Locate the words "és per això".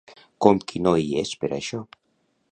1.23-1.83